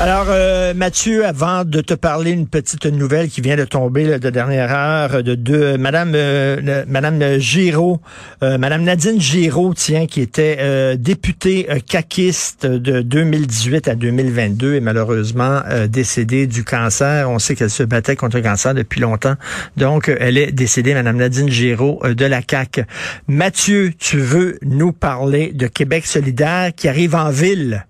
[0.00, 4.30] Alors, euh, Mathieu, avant de te parler une petite nouvelle qui vient de tomber de
[4.30, 8.00] dernière heure de deux, Madame euh, Madame Giraud,
[8.42, 14.74] euh, Madame Nadine Giraud, tiens, qui était euh, députée euh, caquiste de 2018 à 2022
[14.74, 17.30] et malheureusement décédée du cancer.
[17.30, 19.36] On sait qu'elle se battait contre le cancer depuis longtemps.
[19.76, 22.80] Donc, elle est décédée, Madame Nadine Giraud de la CAC.
[23.28, 27.86] Mathieu, tu veux nous parler de Québec solidaire qui arrive en ville?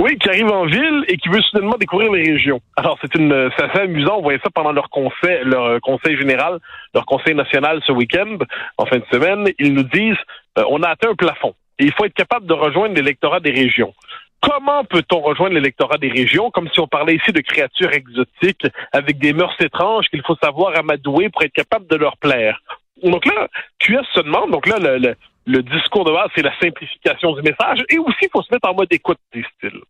[0.00, 2.60] Oui, qui arrive en ville et qui veut soudainement découvrir les régions.
[2.76, 4.18] Alors, c'est une, c'est assez amusant.
[4.18, 6.58] On voyait ça pendant leur conseil, leur conseil général,
[6.94, 8.38] leur conseil national ce week-end,
[8.76, 9.48] en fin de semaine.
[9.58, 10.16] Ils nous disent,
[10.58, 11.54] euh, on a atteint un plafond.
[11.80, 13.92] Et il faut être capable de rejoindre l'électorat des régions.
[14.40, 16.50] Comment peut-on rejoindre l'électorat des régions?
[16.52, 20.78] Comme si on parlait ici de créatures exotiques avec des mœurs étranges qu'il faut savoir
[20.78, 22.60] amadouer pour être capable de leur plaire?
[23.02, 23.48] Donc là,
[23.80, 25.16] QS se demande, donc là, le, le
[25.62, 27.84] discours de base, c'est la simplification du message.
[27.88, 29.80] Et aussi, il faut se mettre en mode écoute, disent-ils.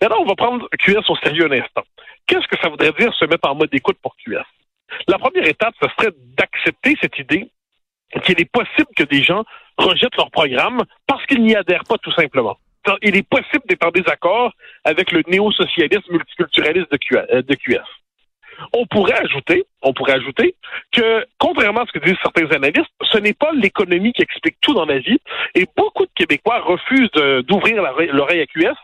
[0.00, 1.82] Maintenant, on va prendre QS au sérieux un instant.
[2.26, 4.44] Qu'est-ce que ça voudrait dire se mettre en mode écoute pour QS?
[5.08, 7.50] La première étape, ce serait d'accepter cette idée
[8.24, 9.44] qu'il est possible que des gens
[9.76, 12.56] rejettent leur programme parce qu'ils n'y adhèrent pas tout simplement.
[13.02, 14.52] Il est possible d'être en désaccord
[14.84, 17.82] avec le néo-socialisme multiculturaliste de QS
[18.72, 20.54] on pourrait ajouter, on pourrait ajouter
[20.92, 24.74] que, contrairement à ce que disent certains analystes, ce n'est pas l'économie qui explique tout
[24.74, 25.18] dans la vie,
[25.54, 27.10] et beaucoup de Québécois refusent
[27.46, 27.82] d'ouvrir
[28.12, 28.76] l'oreille à QS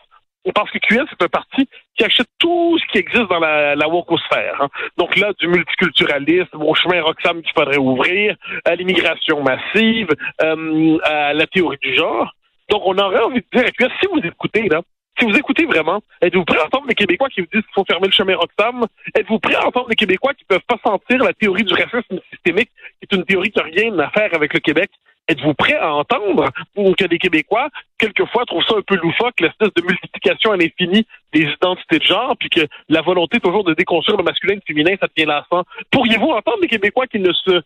[0.53, 3.87] parce que QS est un parti qui achète tout ce qui existe dans la, la.
[3.87, 4.69] Hein.
[4.99, 10.09] Donc là, du multiculturalisme, au chemin Roxham qu'il faudrait ouvrir, à l'immigration massive,
[10.43, 12.31] euh, à la théorie du genre.
[12.69, 14.83] Donc on aurait envie de dire à QS, si vous écoutez, là,
[15.19, 17.85] si vous écoutez vraiment, êtes-vous prêt à entendre les Québécois qui vous disent qu'il faut
[17.85, 18.87] fermer le chemin Roxham?
[19.17, 22.71] Êtes-vous prêt à entendre les Québécois qui peuvent pas sentir la théorie du racisme systémique,
[23.01, 24.91] qui est une théorie qui n'a rien à faire avec le Québec?
[25.27, 29.83] Êtes-vous prêt à entendre que les Québécois, quelquefois, trouvent ça un peu loufoque, l'espèce de
[29.83, 32.61] multiplication à l'infini des identités de genre, puis que
[32.91, 35.65] la volonté toujours de déconstruire le masculin et le féminin, ça devient lassant?
[35.91, 37.63] Pourriez-vous entendre les Québécois qui ne se,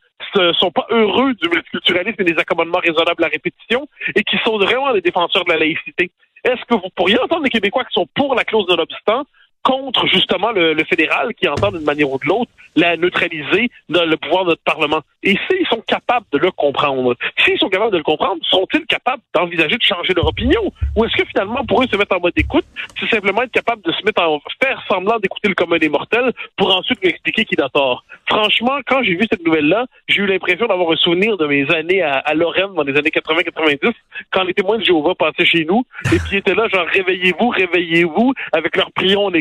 [0.53, 4.93] sont pas heureux du multiculturalisme et des accommodements raisonnables à répétition et qui sont vraiment
[4.93, 6.13] des défenseurs de la laïcité?
[6.44, 9.25] Est-ce que vous pourriez entendre les Québécois qui sont pour la clause de l'obstant?
[9.63, 14.17] Contre justement le, fédéral qui entend d'une manière ou de l'autre la neutraliser dans le
[14.17, 15.01] pouvoir de notre Parlement.
[15.23, 19.23] Et s'ils sont capables de le comprendre, s'ils sont capables de le comprendre, sont-ils capables
[19.35, 20.73] d'envisager de changer leur opinion?
[20.97, 22.65] Ou est-ce que finalement, pour eux, se mettre en mode écoute,
[23.01, 26.33] c'est simplement être capable de se mettre en faire semblant d'écouter le commun des mortels
[26.57, 28.05] pour ensuite lui expliquer qu'il a tort?
[28.29, 32.03] Franchement, quand j'ai vu cette nouvelle-là, j'ai eu l'impression d'avoir un souvenir de mes années
[32.03, 33.93] à, à Lorraine dans les années 80-90,
[34.31, 38.35] quand les témoins de Jéhovah passaient chez nous, et puis étaient là, genre, réveillez-vous, réveillez-vous,
[38.53, 39.35] avec leur prion en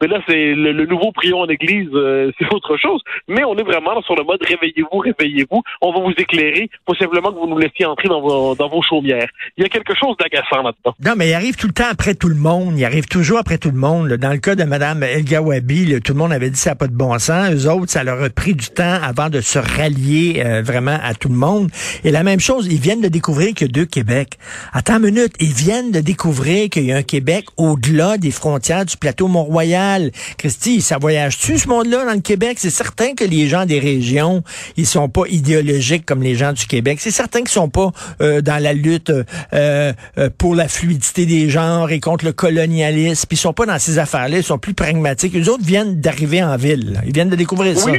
[0.00, 3.00] mais là, c'est le, nouveau prion en église, euh, c'est autre chose.
[3.28, 5.62] Mais on est vraiment sur le mode réveillez-vous, réveillez-vous.
[5.80, 6.68] On va vous éclairer.
[6.86, 9.28] Faut simplement que vous nous laissiez entrer dans vos, dans vos chaumières.
[9.56, 10.94] Il y a quelque chose d'agaçant là-dedans.
[11.04, 12.78] Non, mais il arrive tout le temps après tout le monde.
[12.78, 14.08] Il arrive toujours après tout le monde.
[14.14, 16.88] Dans le cas de Mme El Gawabi, tout le monde avait dit ça n'a pas
[16.88, 17.50] de bon sens.
[17.52, 21.14] Eux autres, ça leur a pris du temps avant de se rallier euh, vraiment à
[21.14, 21.70] tout le monde.
[22.04, 24.38] Et la même chose, ils viennent de découvrir que deux Québec.
[24.72, 28.84] Attends une minute, ils viennent de découvrir qu'il y a un Québec au-delà des frontières
[28.84, 30.10] du plateau mont Royal.
[30.38, 32.58] Christy, ça voyage-tu ce monde-là dans le Québec?
[32.60, 34.42] C'est certain que les gens des régions,
[34.76, 36.98] ils sont pas idéologiques comme les gens du Québec.
[37.00, 41.50] C'est certain qu'ils sont pas euh, dans la lutte euh, euh, pour la fluidité des
[41.50, 43.28] genres et contre le colonialisme.
[43.30, 44.38] Ils sont pas dans ces affaires-là.
[44.38, 45.34] Ils sont plus pragmatiques.
[45.34, 47.00] Les autres viennent d'arriver en ville.
[47.06, 47.90] Ils viennent de découvrir ça.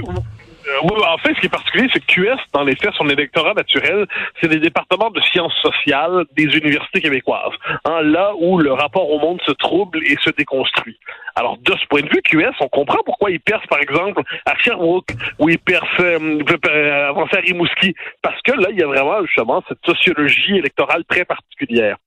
[0.83, 3.53] Oui, en fait, ce qui est particulier, c'est que QS, dans les faits, son électorat
[3.53, 4.05] naturel,
[4.41, 7.53] c'est des départements de sciences sociales des universités québécoises.
[7.85, 10.97] Hein, là où le rapport au monde se trouble et se déconstruit.
[11.35, 14.57] Alors, de ce point de vue, QS, on comprend pourquoi il perce, par exemple, à
[14.57, 16.39] Sherbrooke, ou il perce euh,
[16.69, 21.25] euh à Rimouski, parce que là, il y a vraiment, justement, cette sociologie électorale très
[21.25, 21.97] particulière.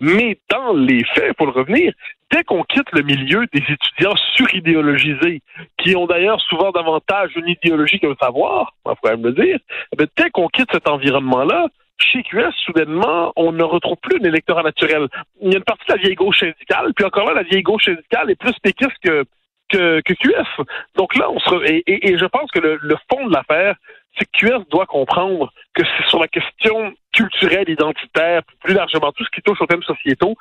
[0.00, 1.92] Mais dans les faits, pour le revenir,
[2.30, 5.40] dès qu'on quitte le milieu des étudiants suridéologisés,
[5.78, 9.58] qui ont d'ailleurs souvent davantage une idéologie qu'un savoir, on faut quand même le dire,
[9.92, 11.68] eh dès qu'on quitte cet environnement-là,
[11.98, 15.06] chez QS, soudainement, on ne retrouve plus un électorat naturel.
[15.40, 17.62] Il y a une partie de la vieille gauche syndicale, puis encore là, la vieille
[17.62, 19.24] gauche syndicale est plus péquiste que,
[19.70, 20.64] que, QS.
[20.96, 23.76] Donc là, on se, re- et, je pense que le fond de l'affaire,
[24.18, 29.24] c'est que QS doit comprendre que c'est sur la question culturelle, identitaire, plus largement tout
[29.24, 30.36] ce qui touche aux thèmes sociétaux,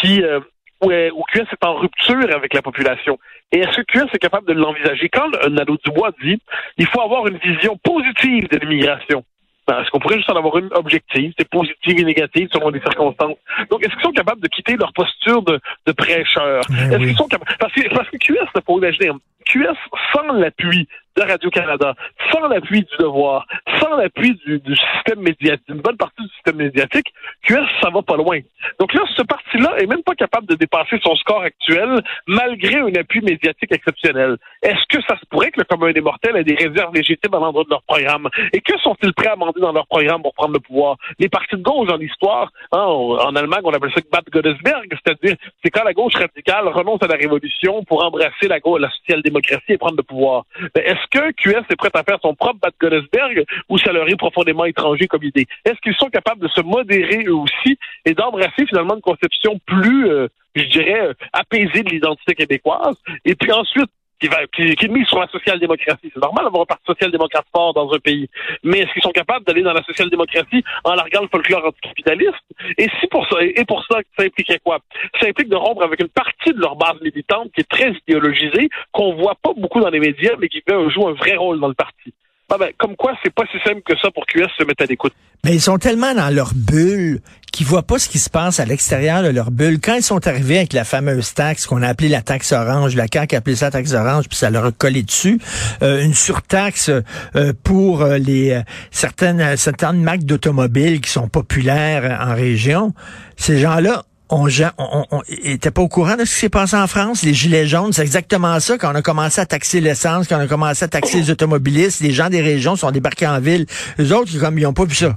[0.00, 0.40] qui euh,
[0.82, 3.18] où, est- où QS est en rupture avec la population.
[3.52, 5.08] Et est-ce que QS est capable de l'envisager?
[5.08, 6.40] Quand Nadeau Dubois dit
[6.78, 9.24] il faut avoir une vision positive de l'immigration,
[9.68, 12.80] ben, est-ce qu'on pourrait juste en avoir une objective, c'est positive et négative selon les
[12.80, 13.36] circonstances?
[13.70, 16.62] Donc, est-ce qu'ils sont capables de quitter leur posture de, de prêcheur?
[16.70, 17.06] Ben est-ce oui.
[17.08, 17.56] qu'ils sont capables?
[17.58, 19.10] Parce que, parce que QS, il faut imaginer,
[19.46, 19.76] QS,
[20.14, 20.88] sans l'appui
[21.20, 21.94] de Radio-Canada,
[22.32, 23.46] sans l'appui du devoir,
[23.80, 27.12] sans l'appui du, système médiatique, d'une bonne partie du système médiatique,
[27.42, 28.40] QS, ça va pas loin.
[28.78, 32.94] Donc là, ce parti-là est même pas capable de dépasser son score actuel malgré un
[32.94, 34.36] appui médiatique exceptionnel.
[34.62, 37.38] Est-ce que ça se pourrait que le commun des mortels ait des réserves légitimes à
[37.38, 38.28] l'endroit de leur programme?
[38.52, 40.96] Et que sont-ils prêts à amender dans leur programme pour prendre le pouvoir?
[41.18, 45.36] Les partis de gauche dans l'histoire, hein, en Allemagne, on appelle ça Bad Godesberg, c'est-à-dire
[45.62, 49.78] c'est quand la gauche radicale renonce à la révolution pour embrasser la, la social-démocratie et
[49.78, 50.44] prendre le pouvoir.
[50.74, 54.16] Est-ce que QS est prêt à faire son propre Bad Godesberg ou ça leur est
[54.16, 55.46] profondément étranger comme idée?
[55.64, 60.08] Est-ce qu'ils sont capables de se modérer eux aussi et d'embrasser finalement une conception plus,
[60.08, 62.96] euh, je dirais, euh, apaisée de l'identité québécoise?
[63.24, 63.90] Et puis ensuite,
[64.20, 66.10] qui, va, qui, qui mise sur la social-démocratie.
[66.12, 68.28] C'est normal d'avoir un parti social-démocrate fort dans un pays.
[68.62, 72.34] Mais est-ce qu'ils sont capables d'aller dans la social-démocratie en larguant le folklore anticapitaliste?
[72.78, 74.78] Et si pour ça, et pour ça, ça impliquerait quoi?
[75.20, 78.68] Ça implique de rompre avec une partie de leur base militante qui est très idéologisée,
[78.92, 81.74] qu'on voit pas beaucoup dans les médias, mais qui joue un vrai rôle dans le
[81.74, 82.12] parti.
[82.52, 84.86] Ah ben, comme quoi, c'est pas si simple que ça pour QS se mettre à
[84.86, 85.12] l'écoute.
[85.44, 87.20] Mais ils sont tellement dans leur bulle
[87.50, 89.80] qu'ils voient pas ce qui se passe à l'extérieur de leur bulle.
[89.80, 93.06] Quand ils sont arrivés avec la fameuse taxe qu'on a appelée la taxe orange, la
[93.12, 95.40] CAQ a appelé ça taxe orange, puis ça leur a collé dessus,
[95.82, 98.60] euh, une surtaxe euh, pour euh, les
[98.90, 102.94] certaines certaines marques d'automobiles qui sont populaires en région,
[103.36, 107.22] ces gens-là on, pas au courant de ce qui s'est passé en France.
[107.22, 108.78] Les gilets jaunes, c'est exactement ça.
[108.78, 112.00] Quand on a commencé à taxer l'essence, quand on a commencé à taxer les automobilistes,
[112.00, 113.66] les gens des régions sont débarqués en ville.
[113.98, 115.16] Les autres, comme ils ont pas vu ça.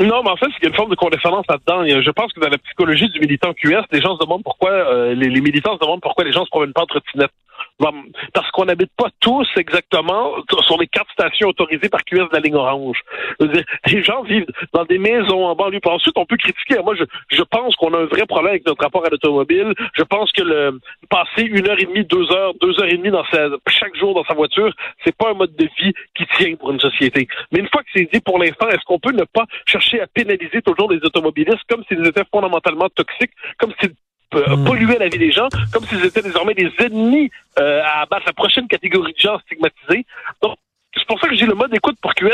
[0.00, 1.80] Non, mais en fait, c'est qu'il y a une forme de condescendance là-dedans.
[1.80, 4.70] A- Je pense que dans la psychologie du militant QS, les gens se demandent pourquoi,
[4.70, 7.30] euh, les, les militants se demandent pourquoi les gens se promènent pas en trottinette.
[8.34, 10.34] Parce qu'on n'habite pas tous exactement
[10.66, 13.00] sur les quatre stations autorisées par QS de la ligne orange.
[13.40, 15.80] Les gens vivent dans des maisons en banlieue.
[15.84, 16.78] Ensuite, on peut critiquer.
[16.84, 19.72] Moi, je, je pense qu'on a un vrai problème avec notre rapport à l'automobile.
[19.94, 20.78] Je pense que le
[21.08, 24.14] passer une heure et demie, deux heures, deux heures et demie dans sa, chaque jour
[24.14, 24.72] dans sa voiture,
[25.04, 27.28] c'est pas un mode de vie qui tient pour une société.
[27.52, 30.06] Mais une fois que c'est dit, pour l'instant, est-ce qu'on peut ne pas chercher à
[30.06, 33.94] pénaliser toujours les automobilistes comme s'ils étaient fondamentalement toxiques, comme s'ils
[34.34, 34.64] euh, Mm.
[34.64, 38.32] polluaient la vie des gens, comme s'ils étaient désormais des ennemis euh, à abattre la
[38.32, 40.06] prochaine catégorie de gens stigmatisés.
[40.42, 40.56] Donc,
[40.94, 42.30] c'est pour ça que j'ai le mode d'écoute pour QS.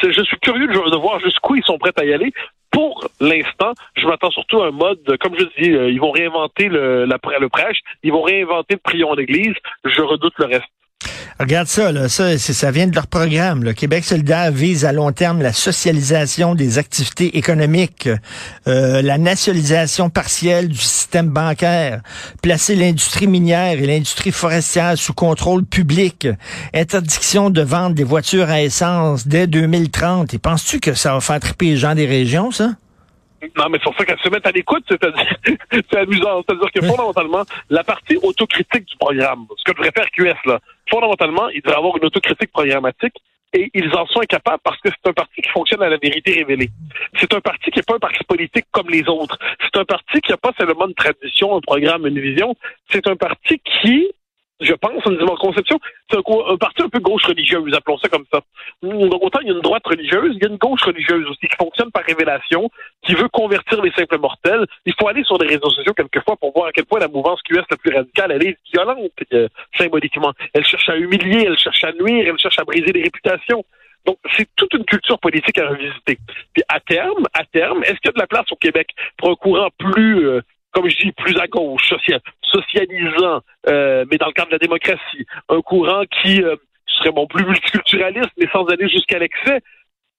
[0.00, 2.32] C'est, je suis curieux de, voir jusqu'où ils sont prêts à y aller.
[2.70, 6.68] Pour l'instant, je m'attends surtout à un mode, comme je dis, euh, ils vont réinventer
[6.68, 9.54] le, la, le prêche, ils vont réinventer le prion en église.
[9.84, 10.64] Je redoute le reste.
[11.44, 13.64] Regarde ça, là, ça, ça vient de leur programme.
[13.64, 18.08] Le Québec solidaire vise à long terme la socialisation des activités économiques,
[18.66, 22.00] euh, la nationalisation partielle du système bancaire,
[22.40, 26.28] placer l'industrie minière et l'industrie forestière sous contrôle public,
[26.72, 30.32] interdiction de vente des voitures à essence dès 2030.
[30.32, 32.70] Et penses-tu que ça va faire triper les gens des régions, ça?
[33.56, 35.36] Non, mais c'est pour ça qu'elle se met à l'écoute, c'est-à-dire,
[35.72, 36.42] c'est amusant.
[36.46, 40.60] C'est-à-dire que fondamentalement, la partie autocritique du programme, ce que devrait faire QS, là,
[40.90, 43.14] fondamentalement, il devrait avoir une autocritique programmatique
[43.54, 46.32] et ils en sont incapables parce que c'est un parti qui fonctionne à la vérité
[46.32, 46.70] révélée.
[47.20, 49.38] C'est un parti qui n'est pas un parti politique comme les autres.
[49.60, 52.56] C'est un parti qui n'a pas seulement une tradition, un programme, une vision.
[52.90, 54.10] C'est un parti qui,
[54.60, 55.78] je pense, ma conception,
[56.10, 58.40] c'est un, un parti un peu gauche religieuse, appelons ça comme ça.
[58.82, 61.48] Donc autant il y a une droite religieuse, il y a une gauche religieuse aussi
[61.48, 62.70] qui fonctionne par révélation,
[63.02, 64.66] qui veut convertir les simples mortels.
[64.86, 67.42] Il faut aller sur les réseaux sociaux quelquefois pour voir à quel point la mouvance
[67.42, 70.32] QS la plus radicale, elle est violente euh, symboliquement.
[70.52, 73.64] Elle cherche à humilier, elle cherche à nuire, elle cherche à briser les réputations.
[74.06, 76.18] Donc, c'est toute une culture politique à revisiter.
[76.52, 79.30] Puis à terme, à terme, est-ce qu'il y a de la place au Québec pour
[79.30, 80.42] un courant plus, euh,
[80.74, 84.58] comme je dis, plus à gauche, social, socialisant, euh, mais dans le cadre de la
[84.58, 89.60] démocratie, un courant qui euh, serait bon plus multiculturaliste, mais sans aller jusqu'à l'excès?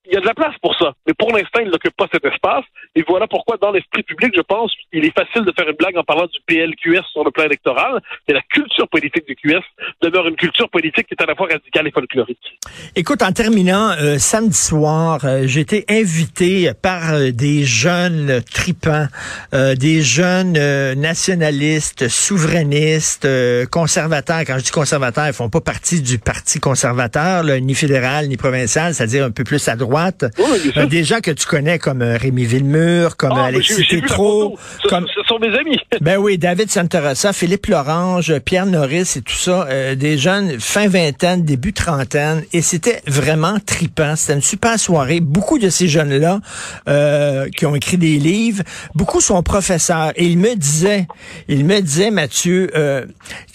[0.08, 0.94] Il y a de la place pour ça.
[1.08, 2.64] Mais pour l'instant, il n'occupe pas cet espace.
[2.96, 5.98] Et voilà pourquoi, dans l'esprit public, je pense, il est facile de faire une blague
[5.98, 8.02] en parlant du PLQS sur le plan électoral.
[8.28, 9.64] Mais la culture politique du QS
[10.02, 12.60] demeure une culture politique qui est à la fois radicale et folklorique.
[12.96, 19.08] Écoute, en terminant, euh, samedi soir, euh, j'ai été invité par euh, des jeunes tripants,
[19.54, 20.54] des jeunes
[20.94, 23.28] nationalistes, souverainistes,
[23.70, 24.42] conservateurs.
[24.46, 28.38] Quand je dis conservateurs, ils font pas partie du parti conservateur, là, ni fédéral, ni
[28.38, 29.95] provincial, c'est-à-dire un peu plus à droite.
[30.38, 30.72] Oui.
[30.78, 34.58] Euh, des gens que tu connais comme euh, Rémi Villemur, comme Ah, Alexis Tétrault,
[34.90, 35.80] comme ce sont mes amis.
[36.02, 40.88] ben oui, David Santarassa, Philippe Lorange, Pierre Norris et tout ça, euh, des jeunes fin
[40.88, 44.16] vingtaine, début trentaine, et c'était vraiment tripant.
[44.16, 45.20] C'était une super soirée.
[45.20, 46.40] Beaucoup de ces jeunes-là
[46.88, 50.12] euh, qui ont écrit des livres, beaucoup sont professeurs.
[50.16, 51.08] Et ils me disaient,
[51.48, 53.06] ils me disaient, Mathieu, euh,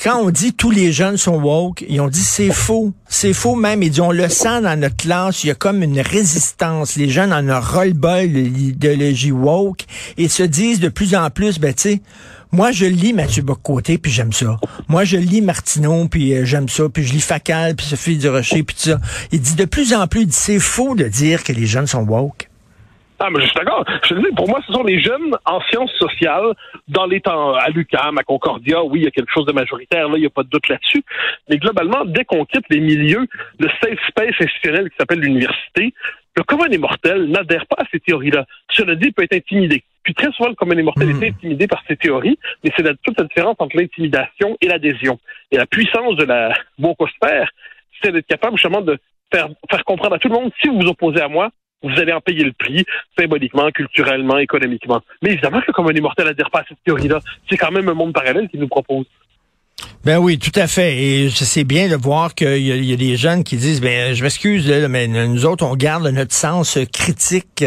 [0.03, 2.93] quand on dit tous les jeunes sont woke, ils ont dit c'est faux.
[3.09, 3.83] C'est faux même.
[3.83, 6.30] Ils disent on le sent dans notre classe, il y a comme une résistance.
[6.97, 9.85] Les jeunes en ont ras-le-bol de l'idéologie woke
[10.17, 12.03] et se disent de plus en plus, ben tu sais,
[12.53, 14.57] moi, je lis Mathieu Bocoté, puis j'aime ça.
[14.89, 16.85] Moi, je lis Martineau, puis euh, j'aime ça.
[16.93, 18.99] Puis je lis Facal, puis Sophie Durocher, puis tout ça.
[19.31, 22.51] Il dit de plus en plus, c'est faux de dire que les jeunes sont woke.
[23.23, 23.85] Ah, mais je suis d'accord.
[24.09, 26.55] Je dis, pour moi, ce sont les jeunes en sciences sociales,
[26.89, 30.09] dans les temps, à l'UQAM, à Concordia, oui, il y a quelque chose de majoritaire,
[30.09, 31.05] là, il n'y a pas de doute là-dessus.
[31.51, 33.27] Mais globalement, dès qu'on quitte les milieux,
[33.59, 35.93] le safe space institutionnel qui s'appelle l'université,
[36.41, 38.47] le commun des mortels n'adhère pas à ces théories-là.
[38.71, 39.85] Cela dit, il peut être intimidé.
[40.03, 43.19] Puis très souvent, le commun des mortels est intimidé par ces théories, mais c'est toute
[43.19, 45.21] la différence entre l'intimidation et l'adhésion.
[45.51, 47.51] Et la puissance de la wokosphère,
[48.01, 48.97] c'est d'être capable justement de
[49.31, 51.51] faire, faire comprendre à tout le monde, si vous vous opposez à moi,
[51.83, 52.87] vous allez en payer le prix,
[53.19, 55.03] symboliquement, culturellement, économiquement.
[55.21, 57.21] Mais évidemment que le commun des mortels n'adhère pas à cette théorie-là.
[57.51, 59.05] C'est quand même un monde parallèle qu'il nous propose.
[60.03, 60.97] Ben oui, tout à fait.
[60.97, 64.23] Et c'est bien de voir qu'il y, y a des jeunes qui disent, ben je
[64.23, 67.65] m'excuse, mais nous autres, on garde notre sens critique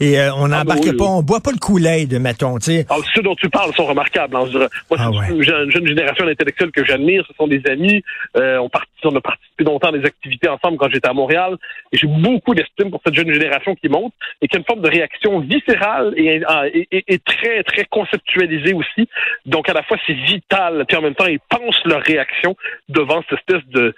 [0.00, 1.10] et euh, on Ah, n'embarque ben oui, pas, oui.
[1.12, 2.86] on boit pas le Kool-Aid, mettons, tu sais.
[2.90, 4.34] Alors, ceux dont tu parles sont remarquables.
[4.34, 4.58] Hein, je.
[4.58, 5.26] Moi, Ah ouais.
[5.30, 7.24] une jeune, jeune génération d'intellectuels que j'admire.
[7.28, 8.02] Ce sont des amis.
[8.36, 11.56] Euh, on, part- on a participé longtemps à des activités ensemble quand j'étais à Montréal.
[11.92, 14.12] Et j'ai beaucoup d'estime pour cette jeune génération qui monte
[14.42, 16.40] et qui a une forme de réaction viscérale et,
[16.74, 19.08] et- et- et très, très conceptualisée aussi.
[19.44, 20.84] Donc, à la fois, c'est vital.
[20.88, 22.56] Puis en même temps, ils pensent leur réaction
[22.88, 23.94] devant cette espèce de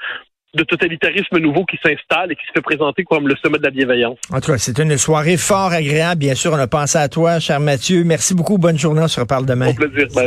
[0.55, 3.71] de totalitarisme nouveau qui s'installe et qui se fait présenter comme le sommet de la
[3.71, 4.17] bienveillance.
[4.33, 6.21] En tout cas, c'est une soirée fort agréable.
[6.21, 8.03] Bien sûr, on a pensé à toi, cher Mathieu.
[8.05, 8.57] Merci beaucoup.
[8.57, 9.03] Bonne journée.
[9.03, 9.69] On se reparle demain.
[9.69, 10.09] Au plaisir.
[10.15, 10.27] Bye.